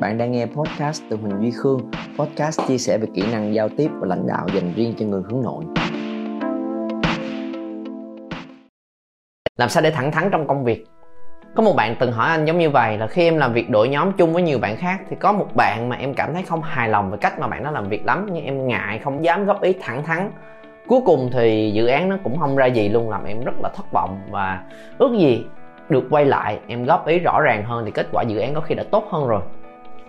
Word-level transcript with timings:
Bạn 0.00 0.18
đang 0.18 0.32
nghe 0.32 0.46
podcast 0.46 1.02
từ 1.10 1.16
Huỳnh 1.16 1.42
Duy 1.42 1.50
Khương, 1.50 1.80
podcast 2.18 2.60
chia 2.68 2.78
sẻ 2.78 2.98
về 2.98 3.06
kỹ 3.14 3.22
năng 3.32 3.54
giao 3.54 3.68
tiếp 3.68 3.88
và 4.00 4.06
lãnh 4.06 4.26
đạo 4.26 4.46
dành 4.54 4.72
riêng 4.76 4.94
cho 4.98 5.06
người 5.06 5.22
hướng 5.30 5.42
nội. 5.42 5.64
Làm 9.56 9.68
sao 9.68 9.82
để 9.82 9.90
thẳng 9.90 10.12
thắn 10.12 10.28
trong 10.30 10.46
công 10.46 10.64
việc? 10.64 10.86
Có 11.54 11.62
một 11.62 11.76
bạn 11.76 11.96
từng 12.00 12.12
hỏi 12.12 12.28
anh 12.28 12.44
giống 12.44 12.58
như 12.58 12.70
vậy 12.70 12.98
là 12.98 13.06
khi 13.06 13.22
em 13.22 13.36
làm 13.36 13.52
việc 13.52 13.70
đội 13.70 13.88
nhóm 13.88 14.12
chung 14.12 14.32
với 14.32 14.42
nhiều 14.42 14.58
bạn 14.58 14.76
khác 14.76 15.00
thì 15.10 15.16
có 15.20 15.32
một 15.32 15.48
bạn 15.54 15.88
mà 15.88 15.96
em 15.96 16.14
cảm 16.14 16.34
thấy 16.34 16.42
không 16.42 16.62
hài 16.62 16.88
lòng 16.88 17.10
về 17.10 17.18
cách 17.20 17.38
mà 17.38 17.46
bạn 17.46 17.64
đó 17.64 17.70
làm 17.70 17.88
việc 17.88 18.06
lắm 18.06 18.28
nhưng 18.32 18.44
em 18.44 18.66
ngại 18.66 18.98
không 18.98 19.24
dám 19.24 19.46
góp 19.46 19.62
ý 19.62 19.72
thẳng 19.80 20.04
thắn 20.04 20.30
cuối 20.86 21.00
cùng 21.06 21.30
thì 21.32 21.72
dự 21.74 21.86
án 21.86 22.08
nó 22.08 22.16
cũng 22.24 22.38
không 22.38 22.56
ra 22.56 22.66
gì 22.66 22.88
luôn 22.88 23.10
làm 23.10 23.24
em 23.24 23.44
rất 23.44 23.54
là 23.62 23.68
thất 23.68 23.92
vọng 23.92 24.20
và 24.30 24.62
ước 24.98 25.16
gì 25.18 25.44
được 25.88 26.04
quay 26.10 26.24
lại 26.24 26.58
em 26.66 26.84
góp 26.84 27.06
ý 27.06 27.18
rõ 27.18 27.40
ràng 27.40 27.64
hơn 27.64 27.84
thì 27.84 27.90
kết 27.90 28.06
quả 28.12 28.22
dự 28.22 28.38
án 28.38 28.54
có 28.54 28.60
khi 28.60 28.74
đã 28.74 28.84
tốt 28.90 29.04
hơn 29.10 29.26
rồi 29.26 29.40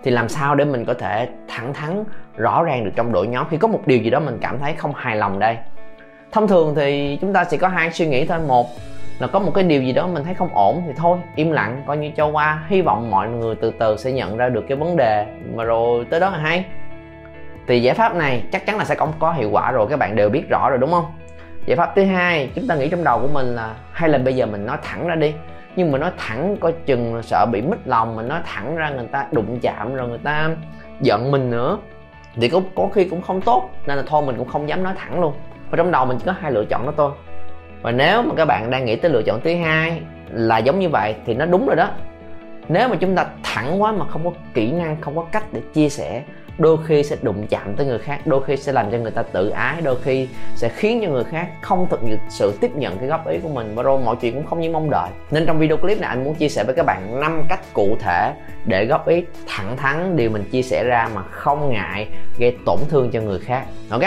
thì 0.06 0.12
làm 0.12 0.28
sao 0.28 0.54
để 0.54 0.64
mình 0.64 0.84
có 0.84 0.94
thể 0.94 1.28
thẳng 1.48 1.74
thắn, 1.74 2.04
rõ 2.36 2.62
ràng 2.62 2.84
được 2.84 2.90
trong 2.96 3.12
đội 3.12 3.26
nhóm? 3.26 3.46
Khi 3.50 3.56
có 3.56 3.68
một 3.68 3.80
điều 3.86 3.98
gì 3.98 4.10
đó 4.10 4.20
mình 4.20 4.38
cảm 4.40 4.58
thấy 4.58 4.74
không 4.74 4.92
hài 4.96 5.16
lòng 5.16 5.38
đây. 5.38 5.56
Thông 6.32 6.48
thường 6.48 6.74
thì 6.76 7.18
chúng 7.20 7.32
ta 7.32 7.44
sẽ 7.44 7.56
có 7.56 7.68
hai 7.68 7.90
suy 7.90 8.06
nghĩ 8.06 8.26
thôi. 8.26 8.38
Một 8.38 8.66
là 9.18 9.26
có 9.26 9.38
một 9.38 9.52
cái 9.54 9.64
điều 9.64 9.82
gì 9.82 9.92
đó 9.92 10.06
mình 10.06 10.24
thấy 10.24 10.34
không 10.34 10.48
ổn 10.54 10.82
thì 10.86 10.92
thôi, 10.96 11.18
im 11.36 11.50
lặng, 11.50 11.82
coi 11.86 11.96
như 11.96 12.10
cho 12.16 12.26
qua. 12.26 12.64
Hy 12.68 12.82
vọng 12.82 13.10
mọi 13.10 13.28
người 13.28 13.54
từ 13.54 13.72
từ 13.78 13.96
sẽ 13.96 14.12
nhận 14.12 14.36
ra 14.36 14.48
được 14.48 14.64
cái 14.68 14.76
vấn 14.76 14.96
đề 14.96 15.26
mà 15.54 15.64
rồi 15.64 16.06
tới 16.10 16.20
đó 16.20 16.30
là 16.30 16.38
hay. 16.38 16.64
Thì 17.66 17.82
giải 17.82 17.94
pháp 17.94 18.14
này 18.14 18.42
chắc 18.52 18.66
chắn 18.66 18.78
là 18.78 18.84
sẽ 18.84 18.94
không 18.94 19.12
có 19.18 19.32
hiệu 19.32 19.50
quả 19.50 19.72
rồi, 19.72 19.86
các 19.90 19.98
bạn 19.98 20.16
đều 20.16 20.28
biết 20.28 20.48
rõ 20.48 20.70
rồi, 20.70 20.78
đúng 20.78 20.90
không? 20.90 21.04
Giải 21.66 21.76
pháp 21.76 21.92
thứ 21.96 22.04
hai, 22.04 22.50
chúng 22.54 22.66
ta 22.66 22.74
nghĩ 22.74 22.88
trong 22.88 23.04
đầu 23.04 23.18
của 23.20 23.28
mình 23.32 23.46
là, 23.46 23.74
hay 23.92 24.08
là 24.08 24.18
bây 24.18 24.34
giờ 24.34 24.46
mình 24.46 24.66
nói 24.66 24.76
thẳng 24.82 25.06
ra 25.06 25.14
đi 25.14 25.34
nhưng 25.76 25.92
mà 25.92 25.98
nói 25.98 26.10
thẳng 26.18 26.56
coi 26.60 26.72
chừng 26.86 27.22
sợ 27.22 27.46
bị 27.52 27.62
mất 27.62 27.76
lòng 27.84 28.16
mà 28.16 28.22
nói 28.22 28.40
thẳng 28.44 28.76
ra 28.76 28.90
người 28.90 29.06
ta 29.06 29.26
đụng 29.32 29.58
chạm 29.62 29.94
rồi 29.94 30.08
người 30.08 30.18
ta 30.18 30.50
giận 31.00 31.30
mình 31.30 31.50
nữa. 31.50 31.78
Thì 32.34 32.48
có, 32.48 32.60
có 32.74 32.88
khi 32.94 33.04
cũng 33.04 33.22
không 33.22 33.40
tốt 33.40 33.70
nên 33.86 33.96
là 33.96 34.02
thôi 34.06 34.22
mình 34.26 34.36
cũng 34.36 34.48
không 34.48 34.68
dám 34.68 34.82
nói 34.82 34.94
thẳng 34.96 35.20
luôn. 35.20 35.34
Và 35.70 35.76
trong 35.76 35.90
đầu 35.90 36.06
mình 36.06 36.18
chỉ 36.18 36.24
có 36.26 36.34
hai 36.40 36.52
lựa 36.52 36.64
chọn 36.64 36.86
đó 36.86 36.92
thôi. 36.96 37.10
Và 37.82 37.92
nếu 37.92 38.22
mà 38.22 38.34
các 38.36 38.44
bạn 38.44 38.70
đang 38.70 38.84
nghĩ 38.84 38.96
tới 38.96 39.10
lựa 39.10 39.22
chọn 39.22 39.40
thứ 39.40 39.54
hai 39.54 40.02
là 40.32 40.58
giống 40.58 40.78
như 40.78 40.88
vậy 40.88 41.14
thì 41.26 41.34
nó 41.34 41.46
đúng 41.46 41.66
rồi 41.66 41.76
đó 41.76 41.90
nếu 42.68 42.88
mà 42.88 42.96
chúng 42.96 43.14
ta 43.14 43.26
thẳng 43.42 43.82
quá 43.82 43.92
mà 43.92 44.06
không 44.08 44.24
có 44.24 44.32
kỹ 44.54 44.72
năng, 44.72 45.00
không 45.00 45.16
có 45.16 45.26
cách 45.32 45.44
để 45.52 45.60
chia 45.74 45.88
sẻ, 45.88 46.22
đôi 46.58 46.78
khi 46.86 47.02
sẽ 47.02 47.16
đụng 47.22 47.46
chạm 47.50 47.74
tới 47.76 47.86
người 47.86 47.98
khác, 47.98 48.26
đôi 48.26 48.44
khi 48.44 48.56
sẽ 48.56 48.72
làm 48.72 48.90
cho 48.90 48.98
người 48.98 49.10
ta 49.10 49.22
tự 49.22 49.48
ái, 49.48 49.80
đôi 49.80 49.96
khi 50.02 50.28
sẽ 50.54 50.68
khiến 50.68 51.00
cho 51.04 51.10
người 51.10 51.24
khác 51.24 51.48
không 51.62 51.86
thực 51.90 52.00
sự 52.28 52.58
tiếp 52.60 52.70
nhận 52.76 52.98
cái 52.98 53.08
góp 53.08 53.26
ý 53.26 53.38
của 53.38 53.48
mình. 53.48 53.74
Và 53.74 53.82
rồi 53.82 53.98
mọi 53.98 54.16
chuyện 54.20 54.34
cũng 54.34 54.46
không 54.46 54.60
như 54.60 54.70
mong 54.70 54.90
đợi. 54.90 55.10
Nên 55.30 55.46
trong 55.46 55.58
video 55.58 55.76
clip 55.76 56.00
này, 56.00 56.08
anh 56.08 56.24
muốn 56.24 56.34
chia 56.34 56.48
sẻ 56.48 56.64
với 56.64 56.74
các 56.74 56.86
bạn 56.86 57.20
năm 57.20 57.42
cách 57.48 57.60
cụ 57.72 57.96
thể 58.00 58.32
để 58.66 58.86
góp 58.86 59.08
ý 59.08 59.24
thẳng 59.46 59.76
thắn, 59.76 60.16
điều 60.16 60.30
mình 60.30 60.44
chia 60.50 60.62
sẻ 60.62 60.84
ra 60.84 61.08
mà 61.14 61.22
không 61.22 61.72
ngại 61.72 62.08
gây 62.38 62.56
tổn 62.66 62.78
thương 62.88 63.10
cho 63.10 63.20
người 63.20 63.38
khác. 63.38 63.64
Ok? 63.90 64.02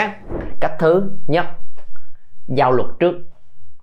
Cách 0.60 0.72
thứ 0.78 1.10
nhất, 1.26 1.46
giao 2.48 2.72
luật 2.72 2.88
trước 3.00 3.14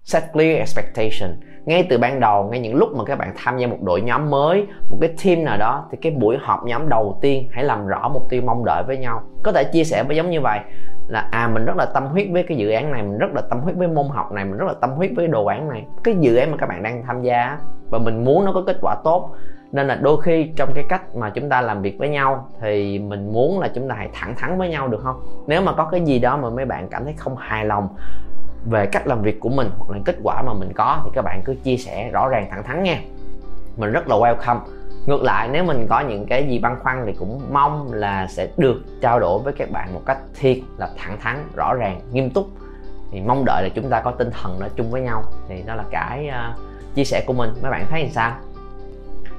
set 0.07 0.23
clear 0.33 0.57
expectation. 0.57 1.37
Ngay 1.65 1.87
từ 1.89 1.97
ban 1.97 2.19
đầu, 2.19 2.43
ngay 2.43 2.59
những 2.59 2.75
lúc 2.75 2.89
mà 2.95 3.03
các 3.03 3.17
bạn 3.17 3.33
tham 3.37 3.57
gia 3.57 3.67
một 3.67 3.77
đội 3.81 4.01
nhóm 4.01 4.29
mới, 4.29 4.65
một 4.89 4.97
cái 5.01 5.13
team 5.23 5.43
nào 5.43 5.57
đó, 5.57 5.87
thì 5.91 5.97
cái 6.01 6.11
buổi 6.11 6.37
họp 6.41 6.65
nhóm 6.65 6.89
đầu 6.89 7.17
tiên 7.21 7.47
hãy 7.51 7.63
làm 7.63 7.87
rõ 7.87 8.09
mục 8.13 8.23
tiêu 8.29 8.41
mong 8.45 8.65
đợi 8.65 8.83
với 8.87 8.97
nhau. 8.97 9.21
Có 9.43 9.51
thể 9.51 9.63
chia 9.63 9.83
sẻ 9.83 10.03
với 10.03 10.15
giống 10.15 10.29
như 10.29 10.41
vậy, 10.41 10.59
là 11.07 11.29
à 11.31 11.47
mình 11.47 11.65
rất 11.65 11.77
là 11.77 11.85
tâm 11.85 12.05
huyết 12.05 12.27
với 12.31 12.43
cái 12.43 12.57
dự 12.57 12.69
án 12.69 12.91
này, 12.91 13.03
mình 13.03 13.17
rất 13.17 13.27
là 13.35 13.41
tâm 13.41 13.59
huyết 13.59 13.75
với 13.75 13.87
môn 13.87 14.07
học 14.09 14.31
này, 14.31 14.45
mình 14.45 14.57
rất 14.57 14.65
là 14.65 14.73
tâm 14.81 14.89
huyết 14.89 15.11
với 15.15 15.27
đồ 15.27 15.45
án 15.45 15.69
này. 15.69 15.85
Cái 16.03 16.15
dự 16.19 16.35
án 16.35 16.51
mà 16.51 16.57
các 16.57 16.69
bạn 16.69 16.83
đang 16.83 17.03
tham 17.07 17.21
gia 17.21 17.57
và 17.91 17.99
mình 17.99 18.23
muốn 18.23 18.45
nó 18.45 18.51
có 18.53 18.63
kết 18.67 18.77
quả 18.81 18.95
tốt, 19.03 19.31
nên 19.71 19.87
là 19.87 19.95
đôi 19.95 20.21
khi 20.21 20.51
trong 20.55 20.69
cái 20.75 20.83
cách 20.89 21.15
mà 21.15 21.29
chúng 21.29 21.49
ta 21.49 21.61
làm 21.61 21.81
việc 21.81 21.95
với 21.99 22.09
nhau, 22.09 22.47
thì 22.61 22.99
mình 22.99 23.33
muốn 23.33 23.59
là 23.59 23.69
chúng 23.75 23.89
ta 23.89 23.95
hãy 23.95 24.09
thẳng 24.13 24.35
thắn 24.37 24.57
với 24.57 24.69
nhau 24.69 24.87
được 24.87 25.01
không? 25.03 25.15
Nếu 25.47 25.61
mà 25.61 25.73
có 25.73 25.85
cái 25.91 26.01
gì 26.01 26.19
đó 26.19 26.37
mà 26.37 26.49
mấy 26.49 26.65
bạn 26.65 26.87
cảm 26.91 27.03
thấy 27.03 27.13
không 27.17 27.35
hài 27.37 27.65
lòng 27.65 27.87
về 28.69 28.85
cách 28.85 29.07
làm 29.07 29.21
việc 29.21 29.39
của 29.39 29.49
mình 29.49 29.69
hoặc 29.77 29.89
là 29.89 29.97
kết 30.05 30.15
quả 30.23 30.41
mà 30.41 30.53
mình 30.53 30.73
có 30.73 31.01
thì 31.05 31.09
các 31.13 31.21
bạn 31.21 31.41
cứ 31.45 31.55
chia 31.63 31.77
sẻ 31.77 32.09
rõ 32.11 32.29
ràng 32.29 32.47
thẳng 32.51 32.63
thắn 32.63 32.83
nha. 32.83 32.99
Mình 33.77 33.91
rất 33.91 34.07
là 34.07 34.15
welcome. 34.15 34.59
Ngược 35.05 35.23
lại 35.23 35.49
nếu 35.51 35.63
mình 35.63 35.87
có 35.89 35.99
những 35.99 36.25
cái 36.25 36.47
gì 36.47 36.59
băn 36.59 36.79
khoăn 36.79 37.03
thì 37.05 37.13
cũng 37.19 37.41
mong 37.51 37.93
là 37.93 38.27
sẽ 38.27 38.47
được 38.57 38.81
trao 39.01 39.19
đổi 39.19 39.39
với 39.39 39.53
các 39.53 39.71
bạn 39.71 39.93
một 39.93 40.01
cách 40.05 40.17
thiệt 40.39 40.57
là 40.77 40.89
thẳng 40.97 41.17
thắn 41.21 41.43
rõ 41.55 41.73
ràng 41.73 42.01
nghiêm 42.11 42.29
túc. 42.29 42.47
Thì 43.11 43.21
mong 43.21 43.45
đợi 43.45 43.63
là 43.63 43.69
chúng 43.75 43.89
ta 43.89 44.01
có 44.01 44.11
tinh 44.11 44.29
thần 44.31 44.59
nói 44.59 44.69
chung 44.75 44.91
với 44.91 45.01
nhau. 45.01 45.23
Thì 45.49 45.63
đó 45.67 45.75
là 45.75 45.83
cái 45.91 46.29
uh, 46.29 46.59
chia 46.95 47.03
sẻ 47.03 47.23
của 47.27 47.33
mình. 47.33 47.49
Mấy 47.61 47.71
bạn 47.71 47.85
thấy 47.89 48.01
làm 48.01 48.11
sao? 48.11 48.31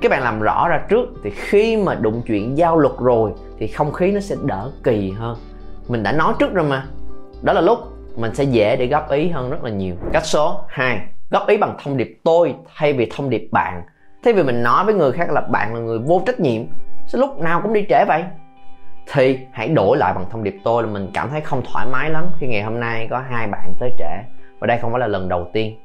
Các 0.00 0.10
bạn 0.10 0.22
làm 0.22 0.40
rõ 0.40 0.68
ra 0.68 0.82
trước 0.88 1.08
thì 1.24 1.30
khi 1.30 1.76
mà 1.76 1.94
đụng 1.94 2.22
chuyện 2.26 2.58
giao 2.58 2.78
luật 2.78 2.94
rồi 2.98 3.32
thì 3.58 3.66
không 3.66 3.92
khí 3.92 4.12
nó 4.12 4.20
sẽ 4.20 4.36
đỡ 4.44 4.70
kỳ 4.82 5.10
hơn. 5.10 5.36
Mình 5.88 6.02
đã 6.02 6.12
nói 6.12 6.34
trước 6.38 6.54
rồi 6.54 6.64
mà. 6.64 6.86
Đó 7.42 7.52
là 7.52 7.60
lúc 7.60 7.78
mình 8.18 8.34
sẽ 8.34 8.44
dễ 8.44 8.76
để 8.76 8.86
góp 8.86 9.10
ý 9.10 9.28
hơn 9.28 9.50
rất 9.50 9.64
là 9.64 9.70
nhiều. 9.70 9.94
Cách 10.12 10.24
số 10.24 10.64
2 10.68 11.00
góp 11.30 11.48
ý 11.48 11.56
bằng 11.56 11.76
thông 11.82 11.96
điệp 11.96 12.18
tôi 12.24 12.54
thay 12.76 12.92
vì 12.92 13.10
thông 13.16 13.30
điệp 13.30 13.48
bạn. 13.52 13.82
Thay 14.24 14.32
vì 14.32 14.42
mình 14.42 14.62
nói 14.62 14.84
với 14.84 14.94
người 14.94 15.12
khác 15.12 15.30
là 15.30 15.40
bạn 15.40 15.74
là 15.74 15.80
người 15.80 15.98
vô 15.98 16.22
trách 16.26 16.40
nhiệm, 16.40 16.62
sao 17.06 17.20
lúc 17.20 17.38
nào 17.38 17.60
cũng 17.62 17.72
đi 17.72 17.86
trễ 17.88 18.04
vậy? 18.08 18.24
Thì 19.12 19.38
hãy 19.52 19.68
đổi 19.68 19.96
lại 19.96 20.12
bằng 20.14 20.24
thông 20.30 20.44
điệp 20.44 20.56
tôi 20.64 20.82
là 20.82 20.88
mình 20.88 21.10
cảm 21.14 21.28
thấy 21.30 21.40
không 21.40 21.62
thoải 21.72 21.86
mái 21.86 22.10
lắm 22.10 22.26
khi 22.38 22.46
ngày 22.46 22.62
hôm 22.62 22.80
nay 22.80 23.06
có 23.10 23.22
hai 23.30 23.46
bạn 23.46 23.74
tới 23.78 23.92
trễ. 23.98 24.16
Và 24.58 24.66
đây 24.66 24.78
không 24.78 24.90
phải 24.90 25.00
là 25.00 25.06
lần 25.06 25.28
đầu 25.28 25.46
tiên. 25.52 25.76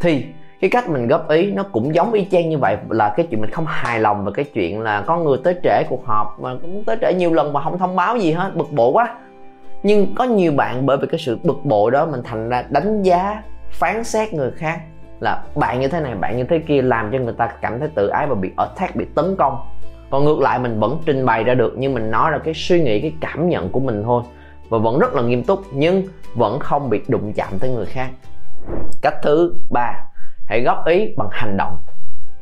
Thì 0.00 0.26
cái 0.60 0.70
cách 0.70 0.88
mình 0.88 1.08
góp 1.08 1.28
ý 1.28 1.52
nó 1.52 1.62
cũng 1.62 1.94
giống 1.94 2.12
y 2.12 2.24
chang 2.30 2.48
như 2.50 2.58
vậy, 2.58 2.76
là 2.88 3.14
cái 3.16 3.26
chuyện 3.30 3.40
mình 3.40 3.50
không 3.50 3.64
hài 3.68 4.00
lòng 4.00 4.24
về 4.24 4.32
cái 4.34 4.44
chuyện 4.44 4.80
là 4.80 5.00
có 5.06 5.16
người 5.16 5.38
tới 5.44 5.54
trễ 5.62 5.82
cuộc 5.88 6.06
họp 6.06 6.40
mà 6.40 6.50
cũng 6.62 6.84
tới 6.84 6.96
trễ 7.00 7.14
nhiều 7.14 7.32
lần 7.32 7.52
mà 7.52 7.60
không 7.60 7.78
thông 7.78 7.96
báo 7.96 8.16
gì 8.16 8.32
hết, 8.32 8.50
bực 8.54 8.72
bội 8.72 8.92
quá 8.92 9.14
nhưng 9.84 10.14
có 10.14 10.24
nhiều 10.24 10.52
bạn 10.52 10.86
bởi 10.86 10.96
vì 10.96 11.06
cái 11.10 11.20
sự 11.20 11.38
bực 11.42 11.64
bội 11.64 11.90
đó 11.90 12.06
mình 12.06 12.20
thành 12.24 12.48
ra 12.48 12.64
đánh 12.70 13.02
giá, 13.02 13.42
phán 13.70 14.04
xét 14.04 14.32
người 14.32 14.50
khác 14.50 14.80
là 15.20 15.42
bạn 15.54 15.80
như 15.80 15.88
thế 15.88 16.00
này, 16.00 16.14
bạn 16.14 16.36
như 16.36 16.44
thế 16.44 16.58
kia 16.58 16.82
làm 16.82 17.12
cho 17.12 17.18
người 17.18 17.34
ta 17.38 17.46
cảm 17.46 17.78
thấy 17.78 17.88
tự 17.94 18.08
ái 18.08 18.26
và 18.26 18.34
bị 18.34 18.50
attack, 18.56 18.96
bị 18.96 19.04
tấn 19.14 19.36
công. 19.36 19.58
Còn 20.10 20.24
ngược 20.24 20.40
lại 20.40 20.58
mình 20.58 20.80
vẫn 20.80 20.98
trình 21.06 21.26
bày 21.26 21.44
ra 21.44 21.54
được 21.54 21.74
nhưng 21.76 21.94
mình 21.94 22.10
nói 22.10 22.30
ra 22.30 22.38
cái 22.38 22.54
suy 22.54 22.80
nghĩ, 22.80 23.00
cái 23.00 23.12
cảm 23.20 23.48
nhận 23.48 23.68
của 23.68 23.80
mình 23.80 24.02
thôi. 24.02 24.22
Và 24.68 24.78
vẫn 24.78 24.98
rất 24.98 25.14
là 25.14 25.22
nghiêm 25.22 25.44
túc 25.44 25.60
nhưng 25.72 26.02
vẫn 26.34 26.58
không 26.58 26.90
bị 26.90 27.00
đụng 27.08 27.32
chạm 27.32 27.58
tới 27.60 27.70
người 27.70 27.86
khác. 27.86 28.08
Cách 29.02 29.14
thứ 29.22 29.54
ba, 29.70 29.94
hãy 30.46 30.62
góp 30.62 30.86
ý 30.86 31.14
bằng 31.16 31.28
hành 31.30 31.56
động. 31.56 31.76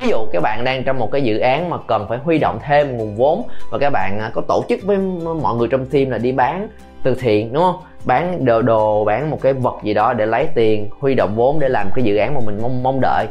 Ví 0.01 0.09
dụ 0.09 0.27
các 0.33 0.43
bạn 0.43 0.65
đang 0.65 0.85
trong 0.85 0.99
một 0.99 1.11
cái 1.13 1.23
dự 1.23 1.39
án 1.39 1.71
mà 1.71 1.77
cần 1.89 2.07
phải 2.09 2.19
huy 2.19 2.39
động 2.39 2.59
thêm 2.63 2.97
nguồn 2.97 3.17
vốn 3.17 3.43
và 3.71 3.79
các 3.79 3.91
bạn 3.91 4.19
à, 4.19 4.31
có 4.35 4.43
tổ 4.49 4.65
chức 4.69 4.81
với 4.83 4.99
mọi 5.43 5.57
người 5.57 5.69
trong 5.69 5.87
team 5.87 6.11
là 6.11 6.19
đi 6.19 6.33
bán 6.33 6.69
từ 7.03 7.15
thiện, 7.15 7.53
đúng 7.53 7.63
không? 7.63 7.77
Bán 8.05 8.45
đồ 8.45 8.63
đồ, 8.63 9.05
bán 9.05 9.31
một 9.31 9.39
cái 9.43 9.53
vật 9.53 9.77
gì 9.83 9.95
đó 9.95 10.13
để 10.13 10.27
lấy 10.27 10.49
tiền, 10.55 10.89
huy 11.01 11.15
động 11.15 11.35
vốn 11.37 11.61
để 11.61 11.69
làm 11.69 11.91
cái 11.95 12.05
dự 12.05 12.17
án 12.17 12.35
mà 12.35 12.41
mình 12.47 12.59
mong 12.63 12.83
mong 12.83 13.01
đợi. 13.01 13.27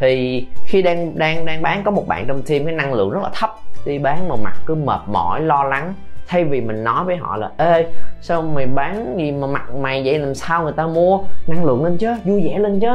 Thì 0.00 0.46
khi 0.66 0.82
đang 0.82 1.18
đang 1.18 1.46
đang 1.46 1.62
bán, 1.62 1.82
có 1.84 1.90
một 1.90 2.06
bạn 2.06 2.24
trong 2.28 2.42
team 2.42 2.64
cái 2.64 2.74
năng 2.74 2.94
lượng 2.94 3.10
rất 3.10 3.20
là 3.22 3.30
thấp, 3.34 3.50
đi 3.86 3.98
bán 3.98 4.28
mà 4.28 4.36
mặt 4.44 4.56
cứ 4.66 4.74
mệt 4.74 5.00
mỏi, 5.06 5.40
lo 5.40 5.64
lắng. 5.64 5.94
Thay 6.26 6.44
vì 6.44 6.60
mình 6.60 6.84
nói 6.84 7.04
với 7.04 7.16
họ 7.16 7.36
là, 7.36 7.50
ê, 7.56 7.86
sao 8.20 8.42
mày 8.42 8.66
bán 8.66 9.14
gì 9.18 9.32
mà 9.32 9.46
mặt 9.46 9.74
mày 9.74 10.02
vậy? 10.04 10.18
Làm 10.18 10.34
sao 10.34 10.62
người 10.62 10.72
ta 10.72 10.86
mua 10.86 11.20
năng 11.46 11.64
lượng 11.64 11.84
lên 11.84 11.98
chứ? 11.98 12.14
Vui 12.24 12.42
vẻ 12.44 12.58
lên 12.58 12.80
chứ? 12.80 12.88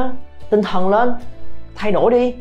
Tinh 0.50 0.62
thần 0.62 0.88
lên. 0.88 1.14
Thay 1.76 1.92
đổi 1.92 2.10
đi. 2.10 2.34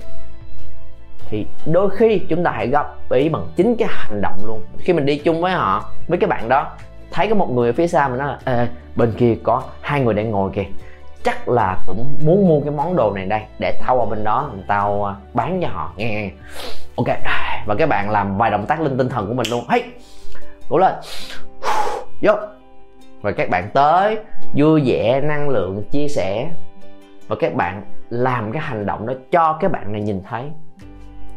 Thì 1.30 1.46
đôi 1.66 1.90
khi 1.90 2.22
chúng 2.30 2.44
ta 2.44 2.52
hãy 2.52 2.68
góp 2.68 3.12
ý 3.12 3.30
bằng 3.30 3.48
chính 3.56 3.76
cái 3.76 3.88
hành 3.92 4.22
động 4.22 4.46
luôn. 4.46 4.62
Khi 4.78 4.94
mình 4.94 5.06
đi 5.06 5.18
chung 5.18 5.42
với 5.42 5.52
họ, 5.52 5.90
với 6.08 6.18
cái 6.18 6.28
bạn 6.28 6.50
đó 6.50 6.72
thấy 7.14 7.28
có 7.28 7.36
một 7.36 7.50
người 7.52 7.70
ở 7.70 7.74
phía 7.74 7.88
xa 7.88 8.08
mà 8.08 8.16
nó 8.16 8.26
là 8.26 8.40
Ê, 8.46 8.68
bên 8.96 9.14
kia 9.18 9.36
có 9.44 9.64
hai 9.82 10.02
người 10.02 10.14
đang 10.14 10.32
ngồi 10.32 10.52
kìa. 10.54 10.66
Chắc 11.24 11.50
là 11.50 11.78
cũng 11.88 12.06
muốn 12.26 12.48
mua 12.48 12.62
cái 12.62 12.72
món 12.72 12.96
đồ 12.96 13.12
này 13.16 13.26
đây 13.26 13.42
để 13.60 13.80
tao 13.86 13.98
qua 13.98 14.06
bên 14.06 14.24
đó 14.24 14.52
tao 14.68 15.06
à, 15.06 15.16
bán 15.34 15.60
cho 15.62 15.68
họ. 15.68 15.94
Nghe. 15.98 16.30
Ok 16.96 17.08
và 17.66 17.76
các 17.76 17.90
bạn 17.90 18.10
làm 18.10 18.38
vài 18.38 18.52
động 18.52 18.66
tác 18.66 18.82
lên 18.82 18.98
tinh 18.98 19.10
thần 19.10 19.28
của 19.28 19.34
mình 19.34 19.48
luôn. 19.50 19.64
Hey 19.70 19.84
cố 20.70 20.78
lên. 20.78 20.94
Vô. 22.22 22.34
Và 23.22 23.32
các 23.32 23.50
bạn 23.50 23.70
tới 23.74 24.18
vui 24.56 24.82
vẻ 24.86 25.22
năng 25.22 25.50
lượng 25.50 25.84
chia 25.92 26.08
sẻ. 26.08 26.52
Và 27.28 27.36
các 27.40 27.54
bạn 27.54 27.84
làm 28.10 28.52
cái 28.52 28.62
hành 28.62 28.86
động 28.86 29.06
đó 29.06 29.14
cho 29.32 29.58
các 29.60 29.72
bạn 29.72 29.92
này 29.92 30.02
nhìn 30.02 30.22
thấy 30.30 30.44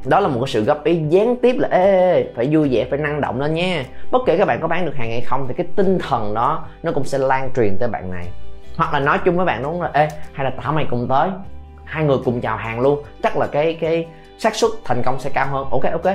đó 0.05 0.21
là 0.21 0.29
một 0.29 0.41
cái 0.41 0.49
sự 0.49 0.65
góp 0.65 0.85
ý 0.85 1.01
gián 1.09 1.37
tiếp 1.43 1.57
là, 1.59 1.69
ê 1.69 2.25
phải 2.37 2.49
vui 2.51 2.69
vẻ, 2.73 2.87
phải 2.91 2.99
năng 2.99 3.21
động 3.21 3.41
lên 3.41 3.55
nha. 3.55 3.85
Bất 4.11 4.23
kể 4.27 4.37
các 4.37 4.45
bạn 4.45 4.61
có 4.61 4.69
bán 4.69 4.87
được 4.87 4.97
hàng 4.97 5.11
hay 5.11 5.21
không 5.21 5.45
thì 5.49 5.55
cái 5.55 5.67
tinh 5.77 5.99
thần 5.99 6.35
đó 6.35 6.65
nó 6.83 6.93
cũng 6.93 7.05
sẽ 7.05 7.19
lan 7.19 7.51
truyền 7.57 7.77
tới 7.79 7.89
bạn 7.89 8.11
này. 8.11 8.27
Hoặc 8.77 8.93
là 8.93 9.01
nói 9.01 9.19
chung 9.25 9.37
với 9.37 9.47
bạn 9.47 9.63
đúng 9.63 9.83
là 9.83 9.91
ê, 9.93 10.09
hay 10.33 10.45
là 10.45 10.51
tao 10.63 10.73
mày 10.73 10.87
cùng 10.91 11.07
tới. 11.09 11.29
Hai 11.85 12.05
người 12.05 12.19
cùng 12.25 12.41
chào 12.41 12.57
hàng 12.57 12.81
luôn. 12.81 13.03
Chắc 13.23 13.37
là 13.37 13.47
cái 13.47 13.79
cái 13.81 14.07
xác 14.39 14.55
suất 14.55 14.71
thành 14.85 15.03
công 15.03 15.21
sẽ 15.21 15.31
cao 15.31 15.47
hơn. 15.47 15.67
Ok 15.71 15.83
ok 15.93 16.15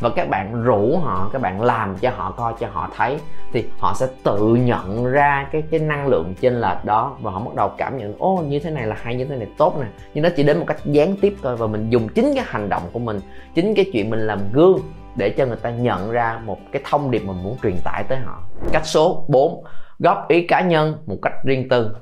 và 0.00 0.10
các 0.16 0.28
bạn 0.28 0.62
rủ 0.62 0.98
họ 0.98 1.30
các 1.32 1.42
bạn 1.42 1.60
làm 1.60 1.96
cho 2.00 2.10
họ 2.10 2.30
coi 2.30 2.54
cho 2.60 2.68
họ 2.72 2.90
thấy 2.96 3.18
thì 3.52 3.64
họ 3.78 3.94
sẽ 3.94 4.06
tự 4.24 4.54
nhận 4.54 5.06
ra 5.06 5.48
cái 5.52 5.62
cái 5.70 5.80
năng 5.80 6.06
lượng 6.06 6.34
trên 6.40 6.60
lệch 6.60 6.84
đó 6.84 7.16
và 7.20 7.30
họ 7.30 7.40
bắt 7.40 7.54
đầu 7.54 7.70
cảm 7.78 7.98
nhận 7.98 8.14
ô 8.18 8.44
như 8.48 8.58
thế 8.58 8.70
này 8.70 8.86
là 8.86 8.96
hay 9.02 9.14
như 9.14 9.24
thế 9.24 9.36
này 9.36 9.48
tốt 9.58 9.76
nè. 9.80 9.86
Nhưng 10.14 10.24
nó 10.24 10.30
chỉ 10.36 10.42
đến 10.42 10.58
một 10.58 10.64
cách 10.68 10.84
gián 10.84 11.16
tiếp 11.20 11.36
thôi 11.42 11.56
và 11.56 11.66
mình 11.66 11.90
dùng 11.90 12.08
chính 12.08 12.32
cái 12.34 12.44
hành 12.48 12.68
động 12.68 12.82
của 12.92 12.98
mình 12.98 13.20
chính 13.54 13.74
cái 13.74 13.84
chuyện 13.92 14.10
mình 14.10 14.26
làm 14.26 14.38
gương 14.52 14.78
để 15.16 15.30
cho 15.30 15.46
người 15.46 15.56
ta 15.56 15.70
nhận 15.70 16.10
ra 16.10 16.40
một 16.44 16.58
cái 16.72 16.82
thông 16.90 17.10
điệp 17.10 17.22
mình 17.24 17.42
muốn 17.42 17.56
truyền 17.62 17.76
tải 17.84 18.04
tới 18.08 18.18
họ. 18.18 18.38
Cách 18.72 18.86
số 18.86 19.24
4 19.28 19.64
góp 19.98 20.28
ý 20.28 20.46
cá 20.46 20.60
nhân 20.60 20.96
một 21.06 21.16
cách 21.22 21.32
riêng 21.44 21.68
tư. 21.68 21.96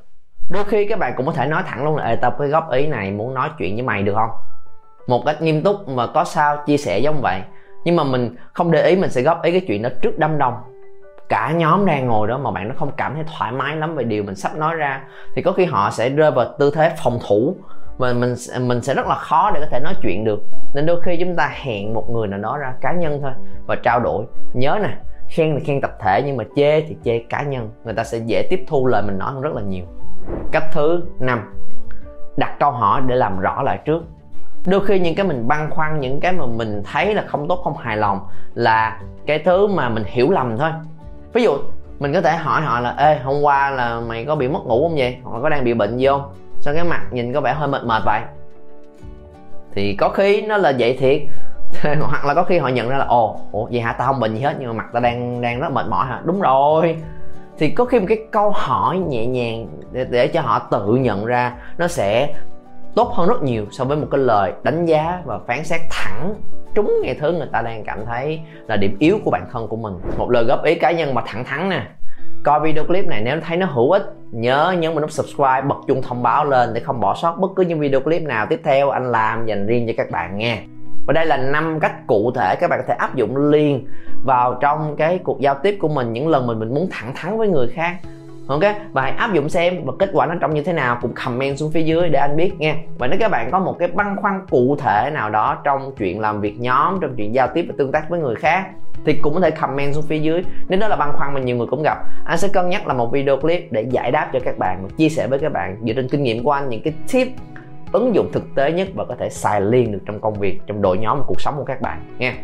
Đôi 0.51 0.65
khi 0.65 0.87
các 0.89 0.99
bạn 0.99 1.13
cũng 1.17 1.27
có 1.27 1.33
thể 1.33 1.47
nói 1.47 1.63
thẳng 1.67 1.85
luôn 1.85 1.97
là 1.97 2.05
Ê, 2.05 2.17
tao 2.17 2.31
cái 2.39 2.49
góp 2.49 2.71
ý 2.71 2.87
này 2.87 3.11
muốn 3.11 3.35
nói 3.35 3.51
chuyện 3.59 3.75
với 3.75 3.83
mày 3.83 4.03
được 4.03 4.15
không? 4.15 4.31
Một 5.07 5.23
cách 5.27 5.43
nghiêm 5.43 5.63
túc 5.63 5.89
mà 5.89 6.07
có 6.07 6.25
sao 6.25 6.57
chia 6.67 6.77
sẻ 6.77 6.99
giống 6.99 7.21
vậy 7.23 7.41
nhưng 7.85 7.97
mà 7.97 8.05
mình 8.05 8.37
không 8.53 8.71
để 8.71 8.87
ý, 8.87 8.97
mình 8.97 9.11
sẽ 9.11 9.23
góp 9.23 9.43
ý 9.43 9.53
cái 9.53 9.61
chuyện 9.67 9.83
đó 9.83 9.89
trước 10.03 10.19
đám 10.19 10.39
đông. 10.39 10.55
Cả 11.29 11.53
nhóm 11.53 11.87
đang 11.87 12.07
ngồi 12.07 12.29
đó 12.29 12.39
mà 12.39 12.51
bạn 12.51 12.69
nó 12.69 12.75
không 12.79 12.91
cảm 12.97 13.15
thấy 13.15 13.25
thoải 13.39 13.53
mái 13.53 13.77
lắm 13.77 13.97
về 13.97 14.05
điều 14.05 14.23
mình 14.23 14.35
sắp 14.35 14.57
nói 14.57 14.75
ra. 14.75 15.03
Thì 15.35 15.43
có 15.43 15.53
khi 15.53 15.65
họ 15.65 15.91
sẽ 15.91 16.09
rơi 16.09 16.31
vào 16.31 16.47
tư 16.59 16.71
thế 16.75 16.93
phòng 17.03 17.19
thủ 17.29 17.57
và 17.99 18.13
mình 18.13 18.35
mình 18.61 18.83
sẽ 18.83 18.95
rất 18.95 19.07
là 19.07 19.15
khó 19.15 19.51
để 19.51 19.61
có 19.61 19.67
thể 19.71 19.81
nói 19.81 19.95
chuyện 20.03 20.25
được. 20.25 20.43
Nên 20.75 20.87
đôi 20.87 21.01
khi 21.01 21.17
chúng 21.21 21.37
ta 21.37 21.51
hẹn 21.55 21.95
một 21.95 22.11
người 22.11 22.29
nào 22.29 22.41
đó 22.41 22.59
ra 22.59 22.75
cá 22.81 22.93
nhân 22.93 23.19
thôi 23.23 23.33
và 23.67 23.77
trao 23.83 24.01
đổi. 24.01 24.25
Nhớ 24.53 24.79
nè, 24.83 24.97
khen 25.29 25.55
thì 25.59 25.65
khen 25.65 25.81
tập 25.81 25.91
thể 26.01 26.23
nhưng 26.27 26.37
mà 26.37 26.45
chê 26.57 26.81
thì 26.81 26.97
chê 27.05 27.19
cá 27.19 27.43
nhân. 27.43 27.71
Người 27.85 27.95
ta 27.95 28.05
sẽ 28.05 28.19
dễ 28.19 28.47
tiếp 28.51 28.65
thu 28.69 28.87
lời 28.87 29.03
mình 29.03 29.19
nói 29.19 29.33
hơn 29.33 29.41
rất 29.41 29.55
là 29.55 29.63
nhiều. 29.63 29.85
Cách 30.53 30.65
thứ 30.73 31.03
năm, 31.21 31.55
đặt 32.37 32.57
câu 32.61 32.71
hỏi 32.71 33.03
để 33.07 33.17
làm 33.17 33.41
rõ 33.41 33.63
lại 33.63 33.79
trước 33.85 34.03
đôi 34.71 34.87
khi 34.87 34.99
những 34.99 35.15
cái 35.15 35.27
mình 35.27 35.49
băn 35.49 35.71
khoăn 35.71 36.01
những 36.01 36.21
cái 36.21 36.33
mà 36.33 36.47
mình 36.47 36.83
thấy 36.93 37.15
là 37.15 37.25
không 37.27 37.49
tốt 37.49 37.61
không 37.65 37.77
hài 37.77 37.97
lòng 37.97 38.21
là 38.55 39.01
cái 39.27 39.39
thứ 39.39 39.67
mà 39.67 39.89
mình 39.89 40.05
hiểu 40.07 40.31
lầm 40.31 40.59
thôi. 40.59 40.71
Ví 41.33 41.43
dụ 41.43 41.59
mình 41.99 42.13
có 42.13 42.21
thể 42.21 42.37
hỏi 42.37 42.63
họ 42.63 42.81
là 42.81 42.95
ê 42.99 43.19
hôm 43.19 43.43
qua 43.43 43.71
là 43.71 44.01
mày 44.01 44.25
có 44.25 44.35
bị 44.35 44.49
mất 44.49 44.61
ngủ 44.65 44.89
không 44.89 44.97
vậy? 44.99 45.17
Hoặc 45.23 45.37
là 45.37 45.43
có 45.43 45.49
đang 45.49 45.65
bị 45.65 45.75
bệnh 45.75 45.97
gì 45.97 46.07
không? 46.07 46.33
Sao 46.61 46.75
cái 46.75 46.85
mặt 46.85 47.01
nhìn 47.11 47.33
có 47.33 47.41
vẻ 47.41 47.53
hơi 47.53 47.69
mệt 47.69 47.85
mệt 47.85 48.03
vậy? 48.05 48.21
Thì 49.73 49.95
có 49.95 50.09
khi 50.09 50.43
nó 50.43 50.57
là 50.57 50.73
vậy 50.79 50.97
thiệt. 51.01 51.23
Hoặc 52.01 52.25
là 52.25 52.35
có 52.35 52.43
khi 52.43 52.59
họ 52.59 52.69
nhận 52.69 52.89
ra 52.89 52.97
là 52.97 53.05
ồ 53.05 53.41
ủa 53.53 53.69
vậy 53.71 53.81
hả? 53.81 53.93
Tao 53.93 54.07
không 54.07 54.21
bệnh 54.21 54.35
gì 54.35 54.41
hết 54.41 54.57
nhưng 54.59 54.69
mà 54.69 54.75
mặt 54.75 54.87
tao 54.93 55.03
đang 55.03 55.41
đang 55.41 55.61
rất 55.61 55.73
mệt 55.73 55.87
mỏi 55.89 56.07
hả? 56.07 56.21
Đúng 56.25 56.41
rồi. 56.41 56.97
Thì 57.59 57.71
có 57.71 57.85
khi 57.85 57.99
một 57.99 58.07
cái 58.09 58.19
câu 58.33 58.51
hỏi 58.51 58.99
nhẹ 58.99 59.27
nhàng 59.27 59.67
để, 59.93 60.07
để 60.11 60.27
cho 60.27 60.41
họ 60.41 60.59
tự 60.59 60.95
nhận 60.95 61.25
ra 61.25 61.53
nó 61.79 61.89
sẽ 61.89 62.35
tốt 62.99 63.13
hơn 63.15 63.29
rất 63.29 63.43
nhiều 63.43 63.67
so 63.71 63.85
với 63.85 63.97
một 63.97 64.07
cái 64.11 64.21
lời 64.21 64.53
đánh 64.63 64.87
giá 64.87 65.23
và 65.25 65.39
phán 65.47 65.65
xét 65.65 65.81
thẳng 65.91 66.35
trúng 66.75 66.93
ngay 67.03 67.15
thứ 67.21 67.33
người 67.33 67.49
ta 67.53 67.63
đang 67.63 67.85
cảm 67.85 67.99
thấy 68.07 68.41
là 68.67 68.77
điểm 68.77 68.97
yếu 68.99 69.19
của 69.25 69.31
bản 69.31 69.47
thân 69.53 69.69
của 69.69 69.77
mình. 69.77 69.95
Một 70.19 70.31
lời 70.31 70.45
góp 70.45 70.65
ý 70.65 70.75
cá 70.75 70.91
nhân 70.91 71.15
mà 71.15 71.23
thẳng 71.27 71.45
thắn 71.45 71.69
nè. 71.69 71.83
Coi 72.45 72.61
video 72.61 72.85
clip 72.85 73.07
này 73.07 73.23
nếu 73.23 73.41
thấy 73.41 73.57
nó 73.57 73.67
hữu 73.67 73.91
ích, 73.91 74.03
nhớ 74.31 74.75
nhấn 74.79 74.93
vào 74.93 75.01
nút 75.01 75.11
subscribe, 75.11 75.63
bật 75.63 75.77
chuông 75.89 76.03
thông 76.03 76.23
báo 76.23 76.45
lên 76.45 76.75
để 76.75 76.81
không 76.81 77.01
bỏ 77.01 77.15
sót 77.15 77.37
bất 77.41 77.49
cứ 77.57 77.63
những 77.63 77.81
video 77.81 78.01
clip 78.01 78.23
nào 78.23 78.47
tiếp 78.47 78.61
theo 78.65 78.91
anh 78.91 79.13
làm 79.13 79.47
dành 79.47 79.67
riêng 79.67 79.87
cho 79.87 79.93
các 79.97 80.11
bạn 80.11 80.39
nghe 80.39 80.59
và 81.07 81.13
đây 81.13 81.27
là 81.27 81.37
năm 81.37 81.81
cách 81.81 82.07
cụ 82.07 82.33
thể 82.35 82.57
các 82.61 82.71
bạn 82.71 82.81
có 82.83 82.85
thể 82.89 82.95
áp 82.99 83.15
dụng 83.15 83.37
liền 83.37 83.87
vào 84.25 84.59
trong 84.61 84.97
cái 84.97 85.19
cuộc 85.19 85.41
giao 85.41 85.55
tiếp 85.63 85.77
của 85.81 85.89
mình, 85.89 86.13
những 86.13 86.29
lần 86.29 86.47
mình 86.47 86.59
mình 86.59 86.75
muốn 86.75 86.89
thẳng 86.91 87.13
thắn 87.15 87.39
với 87.39 87.49
người 87.49 87.69
khác 87.69 87.97
ok, 88.49 88.63
và 88.93 89.03
hãy 89.03 89.13
áp 89.13 89.35
dụng 89.35 89.49
xem 89.49 89.85
và 89.85 89.93
kết 89.99 90.11
quả 90.13 90.27
nó 90.27 90.35
trông 90.41 90.55
như 90.55 90.63
thế 90.63 90.73
nào 90.73 90.99
cũng 91.03 91.13
comment 91.25 91.59
xuống 91.59 91.73
phía 91.73 91.83
dưới 91.83 92.09
để 92.09 92.19
anh 92.19 92.37
biết 92.37 92.53
nha. 92.59 92.75
Và 92.99 93.07
nếu 93.07 93.19
các 93.21 93.31
bạn 93.31 93.51
có 93.51 93.59
một 93.59 93.77
cái 93.79 93.89
băn 93.89 94.17
khoăn 94.17 94.47
cụ 94.51 94.77
thể 94.81 95.11
nào 95.15 95.31
đó 95.31 95.61
trong 95.65 95.93
chuyện 95.99 96.21
làm 96.21 96.41
việc 96.41 96.61
nhóm, 96.61 96.99
trong 97.01 97.15
chuyện 97.17 97.35
giao 97.35 97.49
tiếp 97.55 97.65
và 97.69 97.75
tương 97.79 97.93
tác 97.93 98.11
với 98.11 98.21
người 98.21 98.35
khác, 98.35 98.67
thì 99.05 99.15
cũng 99.15 99.35
có 99.35 99.41
thể 99.41 99.51
comment 99.51 99.95
xuống 99.95 100.05
phía 100.09 100.19
dưới. 100.19 100.43
Nếu 100.69 100.81
đó 100.81 100.89
là 100.89 100.97
băn 100.97 101.13
khoăn 101.13 101.35
mà 101.35 101.41
nhiều 101.41 101.57
người 101.57 101.67
cũng 101.67 101.83
gặp, 101.83 101.99
anh 102.25 102.39
sẽ 102.39 102.49
cân 102.49 102.69
nhắc 102.69 102.87
là 102.87 102.95
một 102.95 103.13
video 103.13 103.37
clip 103.37 103.73
để 103.73 103.87
giải 103.91 104.11
đáp 104.11 104.31
cho 104.33 104.39
các 104.45 104.59
bạn 104.59 104.79
và 104.83 104.89
chia 104.97 105.09
sẻ 105.09 105.27
với 105.27 105.39
các 105.39 105.53
bạn 105.53 105.77
dựa 105.87 105.93
trên 105.93 106.09
kinh 106.09 106.23
nghiệm 106.23 106.45
của 106.45 106.51
anh, 106.51 106.69
những 106.69 106.83
cái 106.83 106.93
tip 107.13 107.29
ứng 107.93 108.15
dụng 108.15 108.33
thực 108.33 108.43
tế 108.55 108.73
nhất 108.73 108.89
và 108.95 109.05
có 109.05 109.15
thể 109.19 109.31
xài 109.31 109.61
liên 109.61 109.93
được 109.93 110.01
trong 110.07 110.21
công 110.21 110.35
việc, 110.35 110.61
trong 110.67 110.83
đội 110.83 110.99
nhóm 110.99 111.19
và 111.19 111.25
cuộc 111.27 111.41
sống 111.41 111.55
của 111.57 111.65
các 111.65 111.81
bạn 111.81 111.99
nha. 112.19 112.35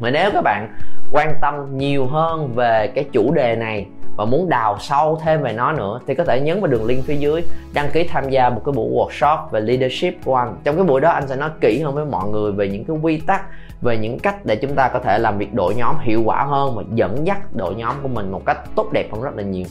Mà 0.00 0.10
nếu 0.10 0.30
các 0.32 0.44
bạn 0.44 0.68
quan 1.12 1.34
tâm 1.40 1.78
nhiều 1.78 2.06
hơn 2.06 2.52
về 2.54 2.92
cái 2.94 3.04
chủ 3.12 3.32
đề 3.34 3.56
này 3.56 3.86
và 4.16 4.24
muốn 4.24 4.48
đào 4.48 4.76
sâu 4.80 5.20
thêm 5.24 5.42
về 5.42 5.52
nó 5.52 5.72
nữa, 5.72 6.00
thì 6.06 6.14
có 6.14 6.24
thể 6.24 6.40
nhấn 6.40 6.60
vào 6.60 6.66
đường 6.66 6.84
link 6.84 7.04
phía 7.04 7.16
dưới, 7.16 7.42
đăng 7.72 7.90
ký 7.90 8.04
tham 8.04 8.30
gia 8.30 8.50
một 8.50 8.62
cái 8.64 8.72
buổi 8.72 8.90
workshop 8.90 9.38
về 9.50 9.60
leadership 9.60 10.24
của 10.24 10.36
anh. 10.36 10.56
Trong 10.64 10.76
cái 10.76 10.84
buổi 10.84 11.00
đó, 11.00 11.10
anh 11.10 11.28
sẽ 11.28 11.36
nói 11.36 11.50
kỹ 11.60 11.82
hơn 11.84 11.94
với 11.94 12.04
mọi 12.04 12.28
người 12.28 12.52
về 12.52 12.68
những 12.68 12.84
cái 12.84 12.96
quy 13.02 13.20
tắc, 13.26 13.42
về 13.82 13.98
những 13.98 14.18
cách 14.18 14.44
để 14.44 14.56
chúng 14.56 14.74
ta 14.74 14.88
có 14.88 14.98
thể 14.98 15.18
làm 15.18 15.38
việc 15.38 15.54
đội 15.54 15.74
nhóm 15.74 15.96
hiệu 16.00 16.22
quả 16.24 16.44
hơn 16.48 16.76
và 16.76 16.82
dẫn 16.94 17.26
dắt 17.26 17.38
đội 17.54 17.74
nhóm 17.74 17.94
của 18.02 18.08
mình 18.08 18.32
một 18.32 18.42
cách 18.46 18.58
tốt 18.74 18.92
đẹp 18.92 19.06
hơn 19.12 19.22
rất 19.22 19.36
là 19.36 19.42
nhiều. 19.42 19.64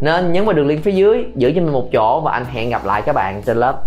Nên 0.00 0.32
nhấn 0.32 0.44
vào 0.44 0.52
đường 0.52 0.66
link 0.66 0.84
phía 0.84 0.92
dưới, 0.92 1.24
giữ 1.34 1.52
cho 1.54 1.60
mình 1.60 1.72
một 1.72 1.88
chỗ 1.92 2.20
và 2.20 2.32
anh 2.32 2.44
hẹn 2.44 2.70
gặp 2.70 2.84
lại 2.84 3.02
các 3.02 3.12
bạn 3.12 3.42
trên 3.42 3.56
lớp. 3.56 3.82